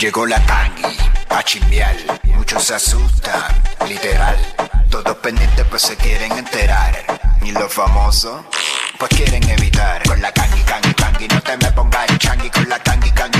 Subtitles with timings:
[0.00, 0.96] Llegó la tangi,
[1.28, 1.94] a chimbiar.
[2.34, 4.34] Muchos se asustan, literal.
[4.88, 7.20] Todos pendientes pues se quieren enterar.
[7.42, 8.40] Y los famosos,
[8.98, 10.02] pues quieren evitar.
[10.04, 12.48] Con la tangi, tangi, tangi, no te me pongas changi.
[12.48, 13.39] Con la tangi, tangi,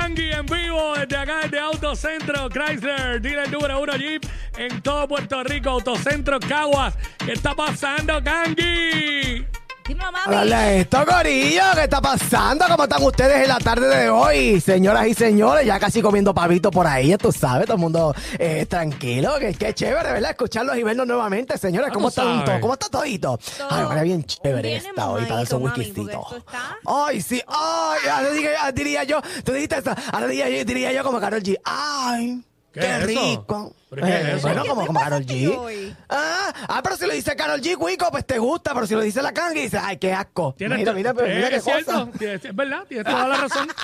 [0.00, 4.24] Kangi en vivo desde acá, desde Autocentro Chrysler, dealer número uno Jeep
[4.56, 6.94] en todo Puerto Rico, Autocentro Caguas.
[7.18, 9.44] ¿Qué está pasando, Kangi?
[9.90, 10.32] Dímelo, mami.
[10.36, 12.64] Dale a esto, Corillo, ¿qué está pasando?
[12.68, 14.60] ¿Cómo están ustedes en la tarde de hoy?
[14.60, 18.14] Señoras y señores, ya casi comiendo pavito por ahí, ya tú sabes, todo el mundo
[18.38, 20.30] eh, tranquilo, que, que chévere, ¿verdad?
[20.30, 22.44] Escucharlos y verlos nuevamente, señores, ¿cómo Tú están sabes.
[22.44, 22.60] todos?
[22.60, 23.36] ¿Cómo está todito?
[23.68, 26.36] Ay, ahora bien chévere bien está hoy para mojadito, esos whiskycitos.
[26.36, 31.02] está- Ay, sí, ay, ahora diría, diría yo, tú dijiste eso, ahora diría, diría yo
[31.02, 32.44] como Carol G, ay.
[32.72, 33.06] ¿Qué Qué, es eso?
[33.08, 33.74] rico.
[33.90, 34.42] ¿Pero qué es Eh, eso?
[34.42, 35.94] Bueno, ¿Qué como, Carol G.
[36.08, 39.00] Ah, ah, pero si lo dice Carol G, Cuico, pues te gusta, pero si lo
[39.00, 40.54] dice la Kangi, dices, ay, qué asco.
[40.56, 42.18] Tienes Mira, mira, pero mira eh, qué es cierto, cosa.
[42.18, 43.68] tienes- es verdad, tienes toda la razón.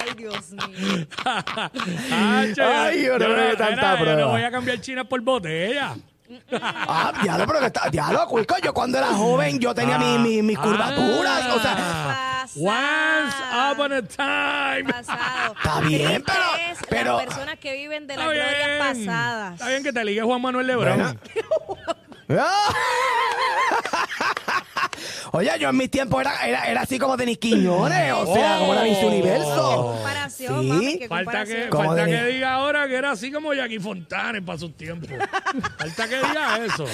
[0.00, 1.06] Ay, Dios mío.
[2.12, 4.20] Ay, che, Ay, yo no creo que tanta mira, yo prueba.
[4.20, 5.96] no voy a cambiar China por botella.
[6.60, 10.42] Ah, diablo, pero que está, diablo, Cuico, yo cuando era joven, yo tenía mi- mi-
[10.42, 10.62] mis Ah.
[10.62, 13.24] curvaturas, o sea, Pasado.
[13.24, 13.36] Once
[13.72, 14.92] upon a time.
[14.92, 15.54] Pasado.
[15.56, 19.06] Está bien, pero- es pero- Las personas que viven de las Está glorias bien.
[19.06, 19.52] pasadas.
[19.54, 21.18] Está bien que te ligue Juan Manuel Lebrón.
[22.26, 22.42] Bueno.
[22.44, 22.72] Ah.
[25.32, 28.74] Oye, yo en mis tiempos era, era, era así como Denis Quiñones, o sea, como
[28.74, 29.92] la Miss Qué Universo.
[29.94, 30.68] comparación, Sí.
[30.68, 31.70] mami, qué Falta que, comparación.
[31.70, 35.08] ¿Cómo falta de- que diga ahora que era así como Jackie Fontana para sus tiempos.
[35.78, 36.86] falta que diga eso.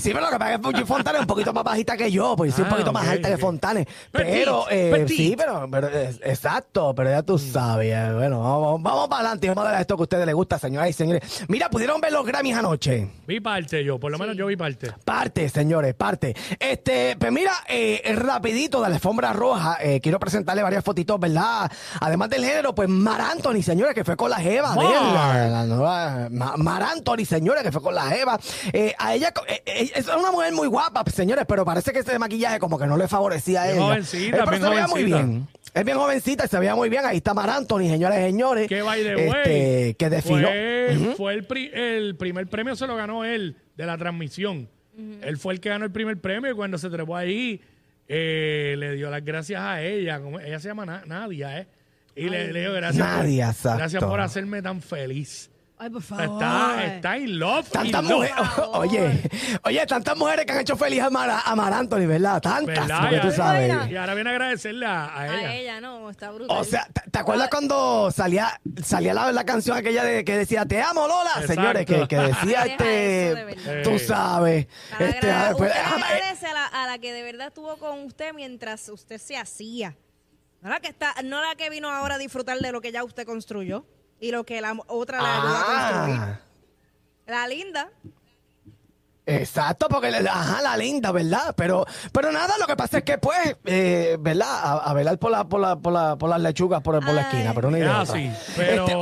[0.00, 2.10] Sí, pero lo que pasa es que Fuji Fontane es un poquito más bajita que
[2.10, 3.40] yo, pues soy un Ah, poquito más ok, alta que ok.
[3.40, 3.88] Fontane.
[4.10, 7.92] Pero, eh, sí, pero, pero exacto, pero ya tú sabes.
[7.94, 10.34] eh, Bueno, vamos, vamos para adelante y vamos a dar esto que a ustedes les
[10.34, 11.44] gusta, señoras y señores.
[11.48, 13.10] Mira, ¿pudieron ver los Grammys anoche?
[13.26, 14.90] Vi parte yo, por lo menos yo vi parte.
[15.04, 16.34] Parte, señores, parte.
[16.58, 21.70] Este, pues mira, eh, rapidito de la alfombra roja, eh, quiero presentarle varias fotitos, ¿verdad?
[22.00, 25.48] Además del género, pues Mar Anthony, señores, que fue con la Jeva de él, la,
[25.48, 28.38] la nueva, Ma- Mar Anthony, señores, que fue con la Jeva.
[28.72, 32.18] Eh, a ella, eh, eh, es una mujer muy guapa, señores, pero parece que ese
[32.18, 33.80] maquillaje como que no le favorecía a ella.
[33.82, 35.48] jovencita, Eh, pero bien se veía muy bien.
[35.72, 37.04] Es bien jovencita y se veía muy bien.
[37.06, 38.68] Ahí está Mar Anthony, señores y señores.
[38.68, 40.48] Que by the way, este, que desfiló.
[41.16, 44.68] Fue, el, pri- el primer premio, se lo ganó él de la transmisión.
[45.22, 47.60] Él fue el que ganó el primer premio y cuando se trepó ahí,
[48.08, 50.20] eh, le dio las gracias a ella.
[50.44, 51.68] Ella se llama Na- Nadia, ¿eh?
[52.16, 53.78] Y le, le dio gracias, Nadia, por, exacto.
[53.78, 55.48] gracias por hacerme tan feliz.
[55.82, 56.24] Ay, por favor.
[56.24, 57.70] Está, está in love.
[57.70, 58.34] Tantas mujeres,
[58.74, 59.22] oye,
[59.64, 62.38] oye, tantas mujeres que han hecho feliz a Mar, a Mar Anthony, ¿verdad?
[62.42, 63.00] Tantas, ¿Verdad?
[63.00, 63.90] porque tú sabes.
[63.90, 65.48] Y ahora viene a agradecerle a, a ella.
[65.48, 66.54] A ella, no, está brutal.
[66.54, 70.66] O sea, ¿te, te acuerdas cuando salía salía la, la canción aquella de que decía
[70.66, 71.54] Te amo Lola, Exacto.
[71.54, 71.86] señores?
[71.86, 74.66] Que, que decía Deja eso, de este, tú sabes.
[74.90, 77.22] Para Este, ah, pues, usted le ah, eh, agradece a la, a la que de
[77.22, 79.96] verdad estuvo con usted mientras usted se hacía.
[80.60, 83.02] No la que está, no la que vino ahora a disfrutar de lo que ya
[83.02, 83.86] usted construyó
[84.20, 86.20] y lo que la otra le ayudó a construir.
[86.20, 86.40] ah,
[87.26, 87.90] La linda.
[89.26, 91.54] Exacto, porque le- ajá, la linda, ¿verdad?
[91.56, 94.48] Pero, pero nada, lo que pasa es que pues, eh, ¿verdad?
[94.50, 97.22] A, a velar por la, por la, por la, por las lechugas por, por la
[97.22, 97.98] esquina, pero una idea.
[97.98, 98.14] Ah, otra.
[98.16, 98.94] sí, pero- Este,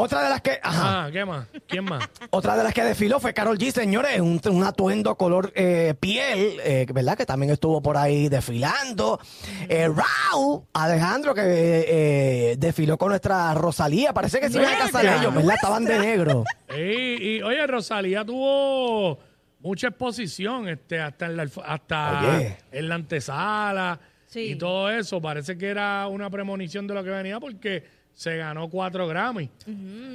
[0.00, 1.46] otra de las que, ajá, Ah, ¿qué más?
[1.68, 2.02] ¿Quién más?
[2.30, 6.58] Otra de las que desfiló fue Carol G, señores, un, un atuendo color eh, piel,
[6.64, 7.16] eh, ¿verdad?
[7.16, 9.20] Que también estuvo por ahí desfilando.
[9.68, 11.84] Eh, Raúl Alejandro, que eh,
[12.52, 14.12] eh, desfiló con nuestra Rosalía.
[14.12, 15.54] Parece que se iban a casar ellos, ¿verdad?
[15.54, 16.44] Estaban de negro.
[16.76, 19.18] Y, y, oye, Rosalía tuvo
[19.66, 22.56] mucha exposición, este, hasta en la, hasta Oye.
[22.70, 23.98] en la antesala
[24.28, 24.40] Sí.
[24.52, 25.20] y todo eso.
[25.20, 27.84] Parece que era una premonición de lo que venía porque
[28.14, 29.50] se ganó cuatro Grammy.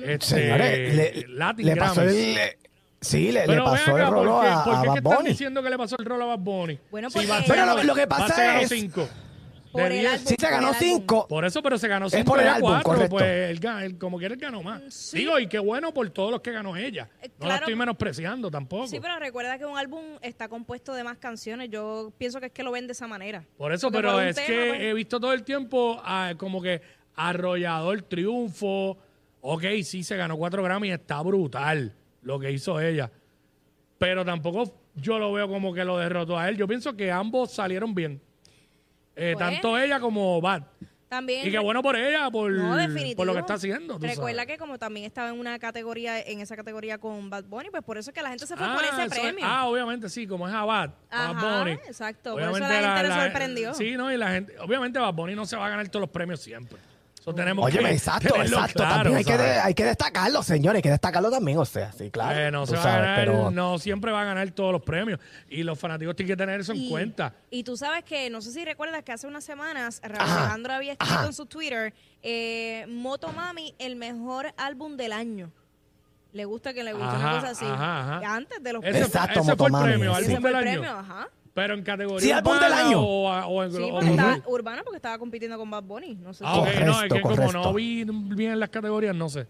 [0.04, 2.10] Este, Señores, le, Latin le pasó el...
[2.10, 2.58] eh,
[3.02, 4.94] Sí, le, le Pero pasó acá, el rolo ¿por qué, a, por a qué Bad
[4.94, 6.80] que están diciendo que le pasó el rolo a Bad Bunny?
[6.92, 9.10] Bueno, Si Bad Pero lo- lo que pasa es- cinco.
[9.72, 10.26] Por el álbum.
[10.26, 11.00] Sí, se ganó por el álbum.
[11.00, 11.28] cinco.
[11.28, 13.10] Por eso, pero se ganó Es cinco por el álbum, cuatro, correcto.
[13.16, 15.12] pues él, ga- él como quiera él ganó más.
[15.14, 17.10] Digo, y qué bueno por todos los que ganó ella.
[17.22, 17.56] Eh, No la claro.
[17.62, 18.88] estoy menospreciando tampoco.
[18.88, 21.70] Sí, pero recuerda que un álbum está compuesto de más canciones.
[21.70, 23.44] Yo pienso que es que lo ven de esa manera.
[23.58, 26.02] Por eso, Porque pero por un es tema, que pues, he visto todo el tiempo
[26.04, 26.82] ah, como que
[27.16, 28.98] arrollador triunfo.
[29.42, 33.10] Ok, sí, se ganó cuatro Grammy, está brutal lo que hizo ella.
[33.98, 36.58] pero tampoco yo lo veo como que lo derrotó a él.
[36.58, 38.22] Yo pienso que ambos salieron bien.
[39.16, 39.38] Eh, Pues.
[39.38, 40.64] tanto ella como Bad.
[41.10, 41.46] También.
[41.46, 43.18] Y qué bueno por ella, por, No, definitivo.
[43.18, 43.96] por lo que está haciendo.
[44.00, 44.48] tú Recuerda sabes.
[44.54, 47.98] que como también estaba en una categoría, en esa categoría con Bad Bunny, pues por
[47.98, 49.44] eso es que la gente se fue Ah, por ese eso es- premio.
[49.46, 51.72] ah, obviamente sí, como es a Bad, Bad Ajá, Bunny.
[51.74, 53.74] exacto, por eso la gente le sorprendió.
[53.74, 56.10] Sí, no, y la gente, obviamente Bad Bunny no se va a ganar todos los
[56.12, 56.78] premios siempre.
[57.22, 58.78] Eso tenemos Oye, que exacto, tenerlo exacto.
[58.80, 60.78] claro, también hay que, hay que destacarlo, señores.
[60.78, 62.40] Hay que destacarlo también, o sea, sí, claro.
[62.40, 64.72] Eh, no, tú se va a sabes, ganar, pero- no siempre va a ganar todos
[64.72, 65.20] los premios.
[65.48, 67.36] Y los fanáticos tienen que tener eso en cuenta.
[67.52, 70.74] Y tú sabes que, no sé si recuerdas que hace unas semanas Raúl Ajá, Alejandro
[70.74, 71.26] había escrito ajá.
[71.28, 75.52] en su Twitter, eh, Motomami, el mejor álbum del año.
[76.34, 77.66] Le gusta que le guste una Ajá, cosa así.
[77.66, 78.36] ajá, ajá.
[78.36, 79.10] Antes de los premios.
[79.10, 80.22] ese fue el premio, sí.
[80.24, 80.82] Ese álbum fue del el año.
[80.82, 81.28] premio, ajá.
[81.54, 83.02] Pero en categoría Sí, álbum del urbana año.
[83.02, 86.16] O, o en, Sí, o- porque o- estaba urbano porque estaba compitiendo con Bad Bunny.
[86.16, 87.62] No sé Ah, si- ok, no, es Correcto, que como correcto.
[87.64, 89.48] no vi bien las categorías, no sé.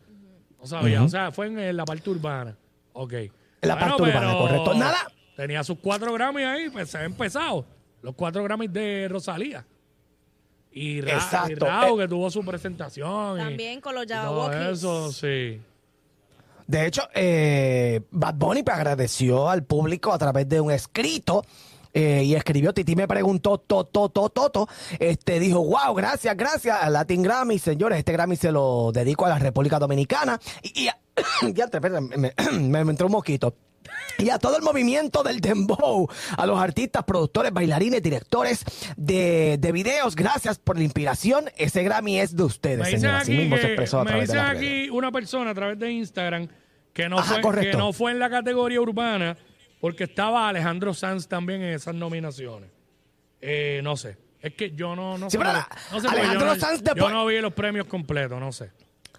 [0.59, 1.03] No sabía.
[1.03, 2.57] O sea, fue en, eh, la parte urbana.
[2.93, 3.13] Ok.
[3.13, 3.31] En
[3.61, 4.73] la parte urbana, correcto.
[4.73, 4.97] Nada.
[5.35, 7.65] Tenía sus cuatro Grammys ahí, pues se ha empezado.
[8.01, 9.65] Los cuatro Grammys de Rosalía.
[10.71, 11.51] Y, Ra Exacto.
[11.51, 13.37] y Rao, Eh, que tuvo su presentación.
[13.39, 14.17] y- También con los y todo
[14.49, 14.77] Jabberwockies.
[14.79, 15.61] eso, sí.
[16.67, 21.43] De hecho, eh, Bad Bunny pues, agradeció al público a través de un escrito.
[21.93, 24.67] Eh, y escribió, Titi me preguntó, Toto, Toto, Toto,
[24.99, 29.29] este, dijo, wow, gracias, gracias a Latin Grammy, señores, este Grammy se lo dedico a
[29.29, 30.39] la República Dominicana.
[30.63, 30.97] Y, y a-
[31.53, 33.55] ya, espera, me, me- me- me entró un mosquito.
[34.19, 36.07] Y a todo el movimiento del dembow,
[36.37, 38.63] a los artistas, productores, bailarines, directores
[38.95, 41.45] de, de videos, gracias por la inspiración.
[41.57, 43.23] Ese Grammy es de ustedes, señores.
[43.23, 44.81] Así mismo se expresó a me través de las redes.
[44.83, 46.47] aquí una persona a través de Instagram
[46.93, 47.71] que no, Ajá, fue, correcto.
[47.71, 49.35] que no fue en la categoría urbana
[49.81, 52.69] porque estaba Alejandro Sanz también en esas nominaciones.
[53.41, 54.17] Eh, no sé.
[54.39, 55.43] Es que yo no, no Sí, sé.
[55.43, 55.49] no
[56.09, 58.71] Alejandro yo no, Sanz yo después- no vi los premios completos, no sé.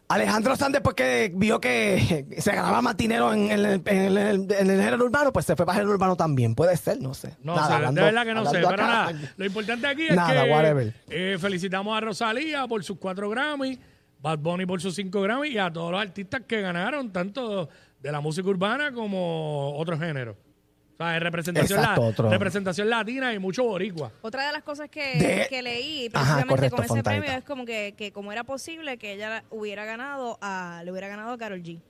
[0.09, 4.71] Alejandro Sanz, después que vio que se ganaba más dinero en el, en el- en
[4.71, 6.55] el género urbano, pues se fue para el género urbano también.
[6.55, 7.37] Puede ser, no sé.
[7.43, 8.59] No Nada, sé, hablando- de verdad que no sé.
[8.61, 10.45] Pero nada, lo importante aquí es Nada,
[10.75, 13.79] que eh, felicitamos a Rosalía por sus cuatro Grammys,
[14.21, 17.69] Bad Bunny por sus cinco Grammys y a todos los artistas que ganaron, tanto
[18.01, 20.37] de la música urbana como otros géneros.
[21.11, 22.31] Sea, representación, Exacto, la- otro.
[22.31, 24.13] representación latina y mucho boricua.
[24.23, 27.23] Otra de las cosas que, De- que leí Ajá, precisamente correcto, con ese Fontanita.
[27.23, 31.09] premio es como que, que como era posible que ella hubiera ganado a, le hubiera
[31.09, 31.81] ganado a Carol G.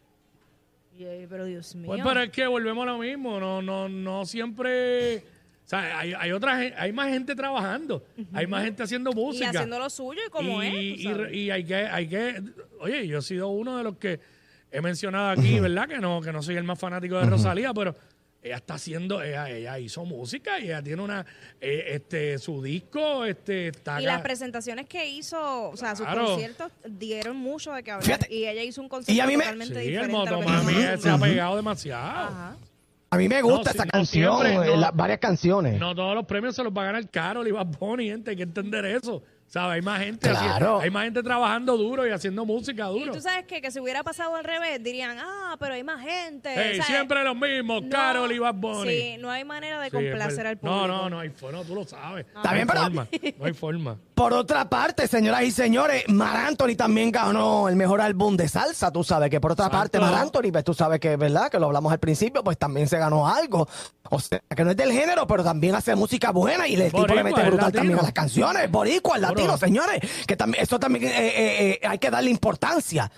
[0.98, 1.86] Y, eh, pero Dios mío.
[1.86, 5.18] Pues, pero es que volvemos a lo mismo, no, no, no siempre.
[5.64, 8.04] O sea, hay, hay otra hay más gente trabajando,
[8.34, 9.50] hay más gente haciendo y música.
[9.50, 10.74] haciendo lo suyo y como y, es.
[11.32, 12.42] y- y hay que, hay que,
[12.80, 14.20] oye, yo he sido uno de los que
[14.70, 15.88] he mencionado aquí, ¿verdad?
[15.88, 17.94] Que no, que no soy el más fanático de Rosalía, pero
[18.42, 21.24] ella está haciendo, ella, ella hizo música y ella tiene una,
[21.60, 24.14] eh, este, su disco, este, está Y acá.
[24.14, 26.26] las presentaciones que hizo, o sea, sus Claro.
[26.26, 28.04] conciertos dieron mucho de que hablar.
[28.04, 28.34] Fíjate.
[28.34, 30.12] Y ella hizo un concierto Y a mí me- totalmente Sí, el diferente.
[30.12, 32.04] que Motomami nosotros- se ha pegado demasiado.
[32.04, 32.56] Ajá.
[33.10, 34.80] A mí me gusta No, no canción, siempre, eh, no.
[34.80, 35.78] las varias canciones.
[35.78, 38.36] No todos los premios se los va a ganar Carol y Bad Bunny, gente, hay
[38.38, 39.22] que entender eso.
[39.52, 39.74] ¿Sabes?
[39.74, 40.80] Hay más gente así- Claro.
[40.80, 43.12] hay más gente trabajando duro y haciendo música Y duro.
[43.12, 46.48] tú sabes que, que si hubiera pasado al revés, dirían, ah, pero hay más gente.
[46.48, 46.86] Ey, ¿sabes?
[46.86, 48.88] siempre los mismos, No, Carol y Bad Bunny.
[48.90, 50.86] Sí, no hay manera de Sí, complacer al público.
[50.86, 52.24] No, no, no hay forma, tú lo sabes.
[52.26, 53.06] Está no bien, hay pero- forma,
[53.38, 53.96] no hay forma.
[54.14, 58.92] Por otra parte, señoras y señores, Mar Anthony también ganó el mejor álbum de salsa.
[58.92, 59.80] Tú sabes que por otra Exacto.
[59.98, 61.50] parte, Mar Anthony, pues tú sabes que, ¿verdad?
[61.50, 63.66] Que lo hablamos al principio, pues también se ganó algo.
[64.10, 67.04] O sea, que no es del género, pero también hace música buena y el tipo
[67.06, 67.72] le mete brutal latino.
[67.80, 68.70] también a las canciones.
[68.70, 69.41] Boricua, el Seguro.
[69.46, 70.00] Latino, señores.
[70.26, 73.10] Que también, eso también eh, eh, eh, hay que darle importancia.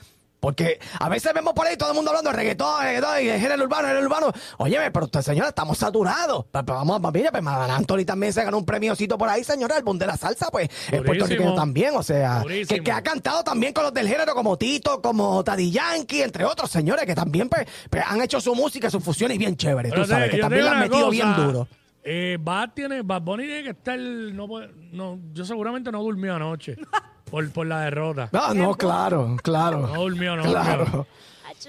[0.44, 3.40] Porque a veces vemos por ahí todo el mundo hablando de reggaetón, reggaetón y de
[3.40, 4.30] género urbano, género urbano.
[4.58, 6.44] Óyeme, pero usted, señora, estamos saturados.
[6.52, 9.78] Pero, pero vamos, mira, pues Anthony también se ganó un premiocito por ahí, señora, el
[9.78, 11.04] álbum de la salsa, pues es Durísimo.
[11.06, 15.42] puertorriqueño también, o sea, que, ha cantado también con los del género como Tito, como
[15.42, 19.38] Taddy Yankee, entre otros señores que también pues, pues, han hecho su música, sus fusiones
[19.38, 21.68] bien chéveres, Pero tú sabes, que también la han metido cosa, bien duro.
[22.06, 26.34] Eh, Bad tiene, Bad Bunny tiene que estar, no, puede- no, yo seguramente no durmió
[26.34, 26.76] anoche
[27.30, 28.28] por, por la derrota.
[28.30, 29.86] No, no, claro, claro.
[29.86, 30.62] No durmió, no durmió.
[30.62, 31.06] Claro.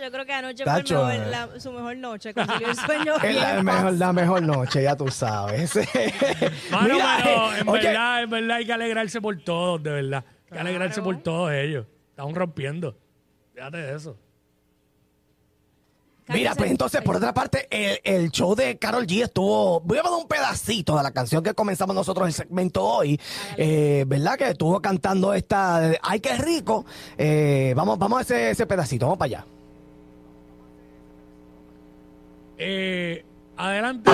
[0.04, 1.48] Yo creo que anoche Tacho, fue el mejor- eh.
[1.54, 2.34] la- su mejor noche.
[2.34, 5.74] Consiguió el sueño Es la bien mejor, la mejor noche, ya tú sabes.
[6.72, 9.92] Mano, Mira, pero eh, en oye, verdad, en verdad hay que alegrarse por todos, de
[9.92, 10.26] verdad.
[10.48, 11.86] Hay que alegrarse por todos ellos.
[12.10, 12.98] Están rompiendo.
[13.54, 14.18] Fíjate de eso.
[16.28, 19.80] Mira, pues entonces, por otra parte, el, el show de Carol G estuvo.
[19.82, 23.20] Voy a dar un pedacito de la canción que comenzamos nosotros el segmento hoy.
[23.58, 24.36] eh, ¿Verdad?
[24.38, 25.92] Que estuvo cantando esta.
[26.02, 26.86] Ay, qué rico.
[27.18, 29.46] Eh, vamos, vamos a ese, ese pedacito, vamos para allá.
[32.58, 33.24] Eh,
[33.58, 34.10] adelante.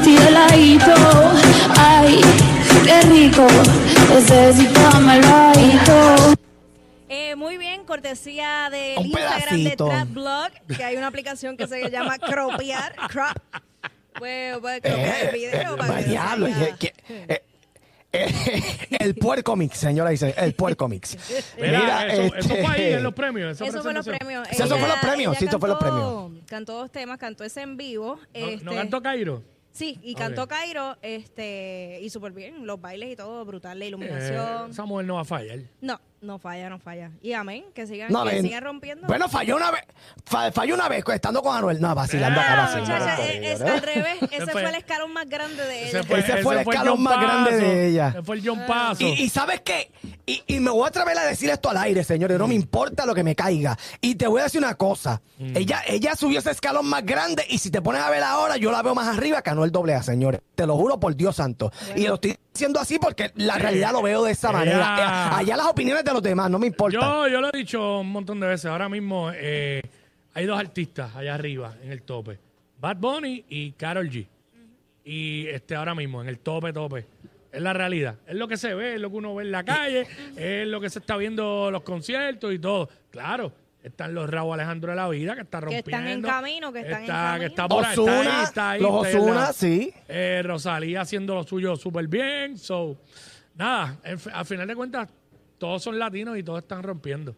[0.00, 0.94] Contigo heladito.
[1.78, 2.20] Ay,
[2.84, 3.46] qué rico,
[4.08, 4.80] necesito.
[7.08, 9.84] Eh, muy bien, cortesía del Un Instagram pedacito.
[9.84, 12.94] de Trap Blog, que hay una aplicación que se llama Cropiar.
[13.08, 13.36] Crop.
[14.18, 16.94] Pues, pues, cropear el video para que Eh, diablo, que- que-
[17.28, 17.42] eh,
[18.12, 21.16] eh, el puerco mix, señora dice, el puerco mix.
[21.58, 23.52] Mira, eso, eso fue ahí este, en los premios.
[23.52, 24.18] esa Eso fue los presentación.
[24.18, 24.48] premios.
[24.50, 25.94] Eso fue los premios, sí, eso fue los cantó-
[26.30, 26.44] premios.
[26.48, 28.16] Cantó dos temas, cantó ese en vivo.
[28.34, 29.42] ¿No, este, ¿No cantó Cairo?
[29.72, 33.88] Sí, y cantó Cairo, este, y súper bien, los bailes y todo, brutal, la Eh,
[33.88, 34.70] iluminación.
[34.70, 35.60] esa mujer no va a fallar.
[35.80, 37.10] No, no falla, no falla.
[37.22, 39.06] Y amén, que sigan, No, que sigan rompiendo.
[39.06, 39.82] Bueno, falló una vez,
[40.24, 41.80] fa- falló una vez estando con Anuel.
[41.80, 42.92] No, vacilando acá, Ah, vacilando.
[42.92, 43.74] Muchacha, acá, eh, es señora.
[43.74, 44.22] al revés.
[44.30, 46.06] Ese fue- fue el escalón más grande de Ese ella.
[46.06, 48.08] fue, Ese fue el escalón más grande de ella.
[48.10, 49.02] Ese fue el John Paso.
[49.02, 49.90] Y, y ¿sabes qué?
[50.26, 52.38] Y, y me voy a atrever a decir esto al aire, señores.
[52.38, 53.76] No me importa lo que me caiga.
[54.00, 55.22] Y te voy a decir una cosa.
[55.38, 55.56] Mm.
[55.56, 58.70] Ella, ella subió ese escalón más grande y si te pones a ver ahora, yo
[58.70, 60.42] la veo más arriba que Anuel doble A, señores.
[60.54, 61.72] Te lo juro por Dios santo.
[61.96, 65.30] Y lo estoy diciendo así porque la realidad lo veo de esa manera.
[65.32, 66.98] Eh, Allá las opiniones de los demás, no me importa.
[67.00, 68.66] Yo, yo lo he dicho un montón de veces.
[68.66, 69.80] Ahora mismo eh,
[70.34, 72.38] hay dos artistas allá arriba en el tope:
[72.78, 74.26] Bad Bunny y Carol G.
[75.06, 77.06] Y este ahora mismo en el tope, tope.
[77.50, 78.16] Es la realidad.
[78.26, 80.82] Es lo que se ve, es lo que uno ve en la calle, es lo
[80.82, 82.90] que se está viendo en los conciertos y todo.
[83.10, 83.52] Claro,
[83.82, 85.90] están los Raúl Alejandro de la vida que está Que rompiendo.
[85.90, 87.40] están en camino, que están en camino.
[87.40, 89.52] Que está por ahí, Ozuna, ahí, está ahí, los está ahí lado.
[89.52, 89.94] sí.
[90.08, 92.58] Eh, Rosalía haciendo lo suyo súper bien.
[92.58, 92.96] So,
[93.54, 93.96] nada,
[94.32, 95.08] al final de cuentas,
[95.58, 97.34] todos son latinos y todos están rompiendo.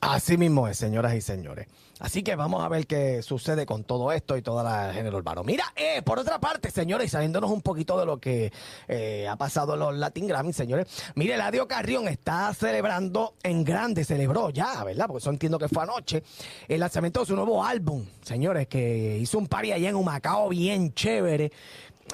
[0.00, 1.66] Así mismo es, señoras y señores.
[1.98, 5.44] Así que vamos a ver qué sucede con todo esto y toda la género urbano.
[5.44, 8.50] Mira, eh, por otra parte, señores, saliéndonos un poquito de lo que
[8.88, 10.86] eh, ha pasado en los Latin Grammy, señores.
[11.14, 15.06] Mire, Eladio Carrión está celebrando en grande, celebró ya, ¿verdad?
[15.06, 16.22] Porque eso entiendo que fue anoche,
[16.66, 20.94] el lanzamiento de su nuevo álbum, señores, que hizo un party allá en Humacao bien
[20.94, 21.52] chévere.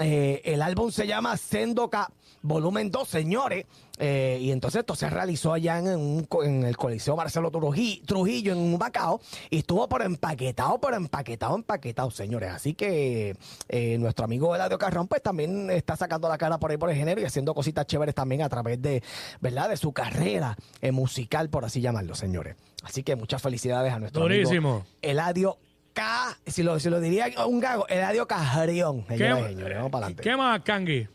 [0.00, 2.10] Eh, el álbum se llama Sendoca
[2.42, 3.66] Volumen 2, señores.
[3.98, 8.52] Eh, y entonces esto se realizó allá en, un en el Coliseo Marcelo Truji- Trujillo,
[8.52, 12.50] en Humacao, y estuvo por empaquetado, por empaquetado, empaquetado, señores.
[12.52, 13.34] Así que
[13.70, 16.96] eh, nuestro amigo Eladio Carrón, pues también está sacando la cara por ahí por el
[16.96, 19.02] género y haciendo cositas chéveres también a través de,
[19.40, 19.70] ¿verdad?
[19.70, 20.56] De su carrera
[20.92, 22.54] musical, por así llamarlo, señores.
[22.82, 24.70] Así que muchas felicidades a nuestro Durísimo.
[24.72, 25.56] amigo Eladio
[25.96, 29.02] K, si lo, si lo diría un gago, Eladio Carrión.
[29.04, 30.22] ¿Qué, Señores, señores, vamos para adelante.
[30.22, 31.08] ¿Qué más, Kangi?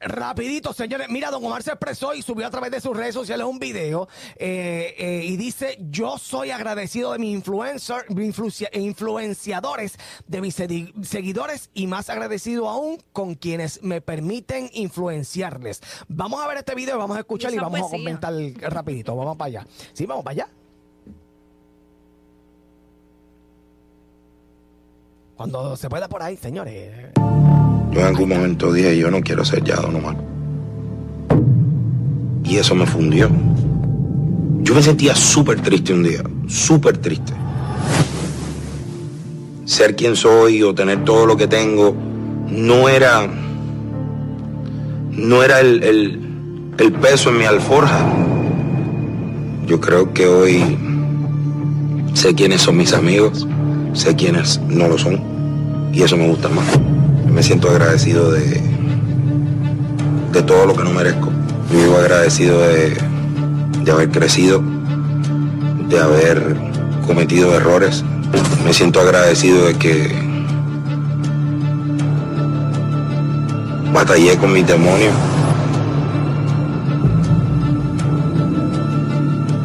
[0.00, 1.08] Rapidito, señores.
[1.10, 4.08] Mira, don Omar se expresó y subió a través de sus redes sociales un video
[4.36, 10.54] eh, eh, y dice, yo soy agradecido de mis influencer, mi influencia- influenciadores, de mis
[10.54, 15.82] seguidores y más agradecido aún con quienes me permiten influenciarles.
[16.08, 17.96] Vamos a ver este video, vamos a escuchar y, vamos poesía.
[17.96, 18.34] a comentar
[18.72, 19.14] rapidito.
[19.14, 19.66] Vamos para allá.
[19.92, 20.48] Sí, vamos para allá.
[25.36, 26.92] Cuando se pueda por ahí, señores.
[27.16, 30.16] Yo en algún momento dije, yo no quiero ser ya Don Omar.
[32.44, 33.28] Y eso me fundió.
[34.62, 37.32] Yo me sentía súper triste un día, súper triste.
[39.64, 41.94] Ser quien soy o tener todo lo que tengo
[42.48, 43.26] no era,
[45.10, 46.20] no era el, el-
[46.78, 48.04] el peso en mi alforja.
[49.66, 50.76] Yo creo que hoy
[52.14, 53.46] sé quiénes son mis amigos,
[53.94, 55.20] sé quiénes no lo son,
[55.92, 56.66] y eso me gusta más.
[57.32, 58.60] Me siento agradecido de,
[60.32, 61.30] de todo lo que no merezco.
[61.72, 62.96] Vivo agradecido de,
[63.82, 64.62] de haber crecido,
[65.88, 66.56] de haber
[67.06, 68.04] cometido errores.
[68.64, 70.24] Me siento agradecido de que
[73.92, 75.14] batallé con mis demonios.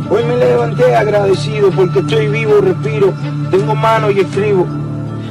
[0.10, 3.14] Hoy me levanté agradecido porque estoy vivo, respiro,
[3.50, 4.68] tengo manos y escribo.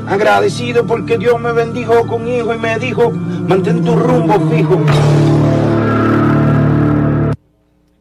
[0.09, 4.79] Agradecido porque Dios me bendijo con hijo y me dijo, mantén tu rumbo fijo.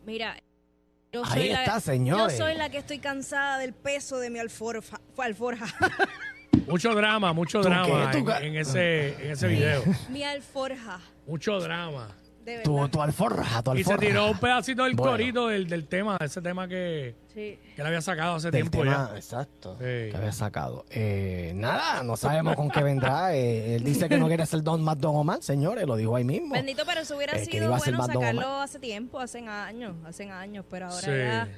[0.06, 0.38] Mira,
[1.12, 2.38] yo Ahí soy, la, está, señores.
[2.38, 5.00] yo soy la que estoy cansada del peso de mi alforja.
[5.18, 5.66] alforja.
[6.68, 8.18] Mucho drama, mucho ¿Tú drama qué?
[8.48, 9.84] en, ese, en ese video.
[10.10, 12.10] mi alforja, Mucho drama.
[12.48, 12.64] De verdad.
[12.64, 15.12] Tu, tu alforja, tu Y se tiró un pedacito del Bueno.
[15.12, 17.60] corito del, del tema, ese tema que, Sí.
[17.76, 19.18] que le había sacado hace Del tiempo tema, ya.
[19.18, 19.74] Exacto.
[19.74, 19.84] Sí.
[19.84, 20.86] Que había sacado.
[20.90, 23.36] Eh, nada, no sabemos con qué vendrá.
[23.38, 26.24] Eh, él dice que no quiere ser Don más Don Omar, señores, lo dijo ahí
[26.24, 26.54] mismo.
[26.56, 28.64] Bendito, pero eso hubiera Eh, que sido iba a ser bueno sacarlo Omar.
[28.64, 31.08] hace tiempo, hace años, hace años, pero ahora Sí.
[31.12, 31.50] ya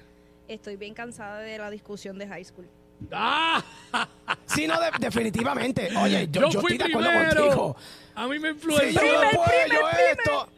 [0.48, 2.68] estoy bien cansada de la discusión de high school.
[3.12, 3.64] Ah,
[4.46, 5.90] Sí, no, de- definitivamente.
[5.98, 7.42] Oye, yo, yo, yo fui estoy de acuerdo primero.
[7.44, 7.76] contigo.
[8.16, 9.02] A mí me Sí, influenció.
[9.02, 10.50] yo después, yo esto.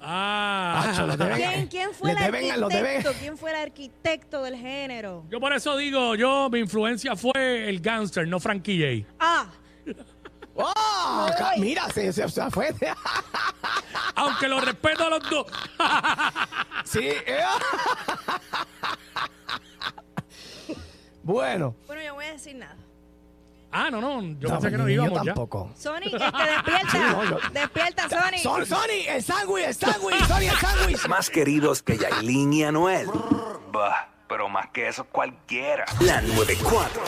[0.00, 0.84] Ah.
[0.88, 3.12] Acho, le deben- ¿Quién, quién fue el deben- arquitecto?
[3.18, 5.24] ¿Quién fue el arquitecto del género?
[5.30, 9.12] Yo por eso digo, yo, mi influencia fue el gangster, no Frankie J.
[9.18, 9.46] Ah,
[10.54, 11.28] ¡Oh!
[11.58, 12.74] Mira, se, se, se fue.
[14.16, 15.46] Aunque lo respeto a los dos.
[16.84, 17.08] sí.
[21.32, 21.74] Bueno.
[21.86, 22.76] bueno, yo no voy a decir nada.
[23.72, 25.24] ah, no, no, yo No, pensé que no yo íbamos ya.
[25.34, 25.70] tampoco.
[25.76, 26.98] Sony, este, despierta.
[27.12, 28.38] no, yo- Despierta, Sony.
[28.42, 31.06] Son, Sony, el sándwich, el sándwich, Sony, el sándwich.
[31.08, 33.08] Más queridos que Yailin y Anuel.
[33.72, 35.84] Bah, pero más que eso cualquiera.
[36.00, 37.02] La 94.